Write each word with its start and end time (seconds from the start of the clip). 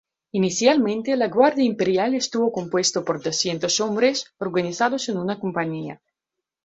Inicialmente, 0.37 1.15
la 1.15 1.27
Guardia 1.27 1.63
imperial 1.63 2.15
estuvo 2.15 2.51
compuesta 2.51 3.03
por 3.03 3.21
doscientos 3.21 3.79
hombres, 3.79 4.33
organizados 4.39 5.07
en 5.09 5.19
una 5.19 5.39
compañía. 5.39 6.01